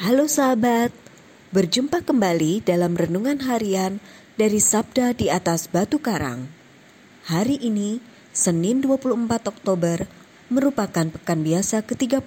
[0.00, 0.96] Halo sahabat,
[1.52, 4.00] berjumpa kembali dalam renungan harian
[4.40, 6.48] dari Sabda di atas Batu Karang.
[7.28, 8.00] Hari ini,
[8.32, 10.08] Senin 24 Oktober,
[10.48, 12.24] merupakan pekan biasa ke-30.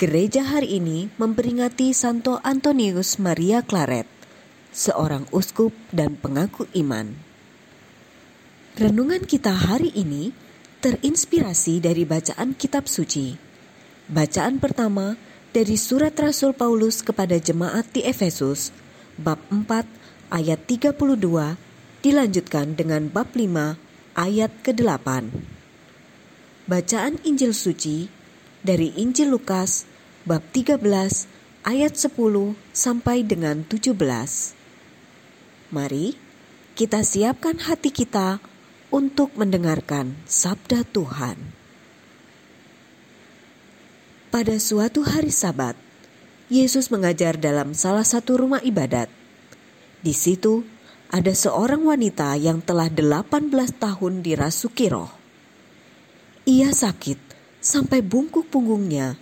[0.00, 4.08] Gereja hari ini memperingati Santo Antonius Maria Claret,
[4.72, 7.12] seorang uskup dan pengaku iman.
[8.80, 10.32] Renungan kita hari ini
[10.80, 13.36] terinspirasi dari bacaan kitab suci.
[14.08, 15.12] Bacaan pertama
[15.52, 18.72] dari surat Rasul Paulus kepada jemaat di Efesus,
[19.20, 19.84] bab 4
[20.32, 20.96] ayat 32,
[22.00, 23.76] dilanjutkan dengan bab 5
[24.16, 25.28] ayat ke-8.
[26.64, 28.08] Bacaan Injil suci
[28.64, 29.84] dari Injil Lukas
[30.24, 30.80] bab 13
[31.68, 32.16] ayat 10
[32.72, 33.92] sampai dengan 17.
[35.68, 36.16] Mari
[36.72, 38.40] kita siapkan hati kita
[38.88, 41.61] untuk mendengarkan sabda Tuhan.
[44.32, 45.76] Pada suatu hari Sabat,
[46.48, 49.12] Yesus mengajar dalam salah satu rumah ibadat.
[50.00, 50.64] Di situ
[51.12, 55.12] ada seorang wanita yang telah 18 tahun dirasuki roh.
[56.48, 57.20] Ia sakit
[57.60, 59.20] sampai bungkuk punggungnya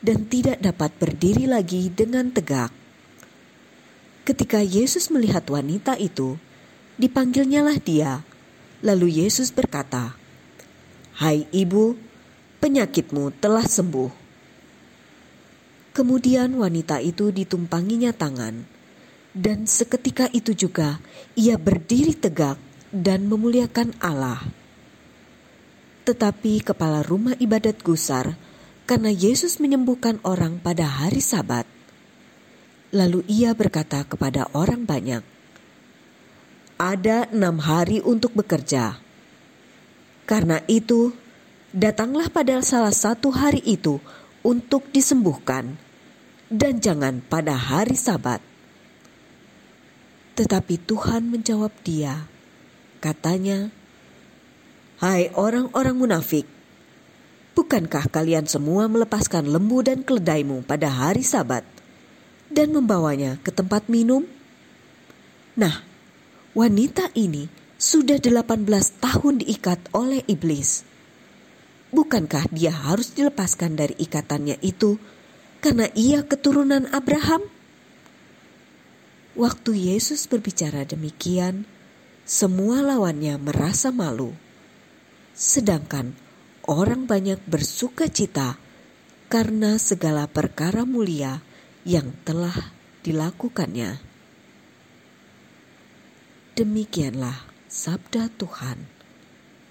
[0.00, 2.72] dan tidak dapat berdiri lagi dengan tegak.
[4.24, 6.40] Ketika Yesus melihat wanita itu,
[6.96, 8.24] dipanggilnyalah dia.
[8.80, 10.16] Lalu Yesus berkata,
[11.20, 11.92] "Hai ibu,
[12.64, 14.25] penyakitmu telah sembuh."
[15.96, 18.68] Kemudian wanita itu ditumpanginya tangan,
[19.32, 21.00] dan seketika itu juga
[21.32, 22.60] ia berdiri tegak
[22.92, 24.44] dan memuliakan Allah.
[26.04, 28.36] Tetapi kepala rumah ibadat gusar
[28.84, 31.64] karena Yesus menyembuhkan orang pada hari Sabat.
[32.92, 35.24] Lalu ia berkata kepada orang banyak,
[36.76, 39.00] "Ada enam hari untuk bekerja.
[40.28, 41.16] Karena itu,
[41.72, 43.96] datanglah pada salah satu hari itu
[44.44, 45.85] untuk disembuhkan."
[46.46, 48.38] Dan jangan pada hari Sabat.
[50.36, 52.28] Tetapi Tuhan menjawab dia,
[53.00, 53.72] katanya,
[55.00, 56.46] "Hai orang-orang munafik,
[57.56, 61.64] bukankah kalian semua melepaskan lembu dan keledaimu pada hari Sabat
[62.52, 64.28] dan membawanya ke tempat minum?"
[65.56, 65.80] Nah,
[66.52, 67.48] wanita ini
[67.80, 70.84] sudah 18 tahun diikat oleh iblis.
[71.96, 75.00] Bukankah dia harus dilepaskan dari ikatannya itu
[75.66, 77.42] karena ia keturunan Abraham?
[79.34, 81.66] Waktu Yesus berbicara demikian,
[82.22, 84.30] semua lawannya merasa malu.
[85.34, 86.14] Sedangkan
[86.70, 88.54] orang banyak bersuka cita
[89.26, 91.42] karena segala perkara mulia
[91.82, 92.70] yang telah
[93.02, 93.98] dilakukannya.
[96.54, 98.86] Demikianlah sabda Tuhan.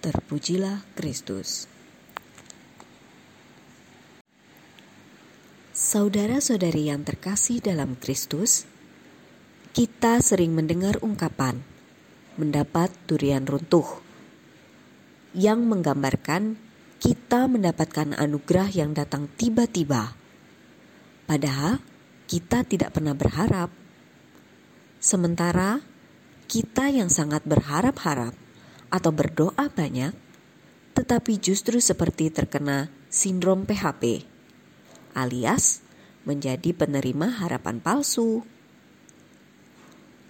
[0.04, 1.72] Terpujilah Kristus.
[5.96, 8.68] Saudara-saudari yang terkasih dalam Kristus,
[9.72, 11.64] kita sering mendengar ungkapan
[12.36, 14.04] mendapat durian runtuh
[15.32, 16.60] yang menggambarkan
[17.00, 20.12] kita mendapatkan anugerah yang datang tiba-tiba.
[21.32, 21.80] Padahal
[22.28, 23.72] kita tidak pernah berharap.
[25.00, 25.80] Sementara
[26.52, 28.36] kita yang sangat berharap-harap
[28.92, 30.12] atau berdoa banyak,
[30.92, 34.36] tetapi justru seperti terkena sindrom PHP
[35.16, 35.85] alias
[36.26, 38.44] menjadi penerima harapan palsu.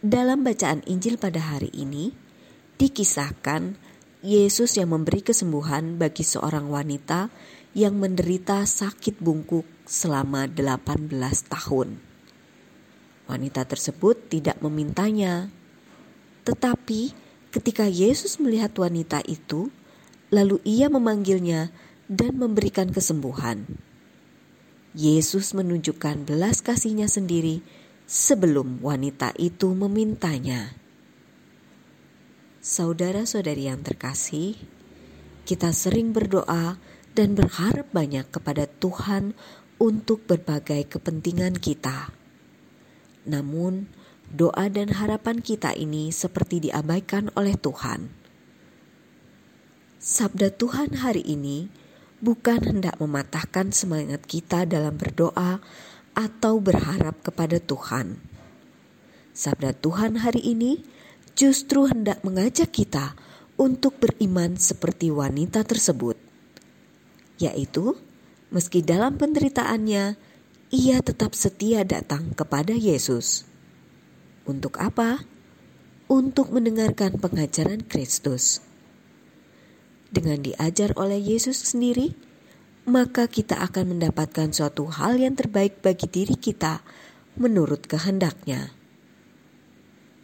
[0.06, 2.14] Dalam bacaan Injil pada hari ini,
[2.78, 3.80] dikisahkan
[4.22, 7.32] Yesus yang memberi kesembuhan bagi seorang wanita
[7.74, 11.10] yang menderita sakit bungkuk selama 18
[11.50, 11.98] tahun.
[13.26, 15.50] Wanita tersebut tidak memintanya,
[16.46, 17.10] tetapi
[17.50, 19.74] ketika Yesus melihat wanita itu,
[20.30, 21.74] lalu ia memanggilnya
[22.06, 23.66] dan memberikan kesembuhan.
[24.96, 27.60] Yesus menunjukkan belas kasihnya sendiri
[28.08, 30.72] sebelum wanita itu memintanya.
[32.64, 34.56] Saudara-saudari yang terkasih,
[35.44, 36.80] kita sering berdoa
[37.12, 39.36] dan berharap banyak kepada Tuhan
[39.84, 42.16] untuk berbagai kepentingan kita.
[43.28, 43.92] Namun,
[44.32, 48.16] doa dan harapan kita ini seperti diabaikan oleh Tuhan.
[50.00, 51.68] Sabda Tuhan hari ini
[52.26, 55.62] bukan hendak mematahkan semangat kita dalam berdoa
[56.18, 58.18] atau berharap kepada Tuhan.
[59.38, 60.82] Sabda Tuhan hari ini
[61.38, 63.14] justru hendak mengajak kita
[63.62, 66.18] untuk beriman seperti wanita tersebut,
[67.38, 67.94] yaitu
[68.50, 70.18] meski dalam penderitaannya
[70.74, 73.46] ia tetap setia datang kepada Yesus.
[74.50, 75.22] Untuk apa?
[76.10, 78.65] Untuk mendengarkan pengajaran Kristus
[80.16, 82.16] dengan diajar oleh Yesus sendiri,
[82.88, 86.80] maka kita akan mendapatkan suatu hal yang terbaik bagi diri kita
[87.36, 88.72] menurut kehendaknya.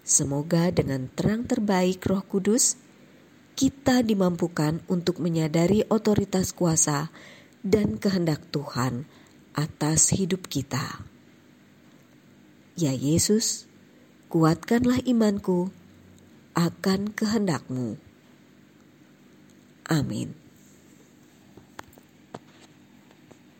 [0.07, 2.79] Semoga dengan terang terbaik Roh Kudus,
[3.59, 7.11] kita dimampukan untuk menyadari otoritas kuasa
[7.61, 9.05] dan kehendak Tuhan
[9.53, 11.03] atas hidup kita.
[12.79, 13.67] Ya Yesus,
[14.31, 15.69] kuatkanlah imanku
[16.55, 18.10] akan kehendakmu.
[19.91, 20.40] Amén.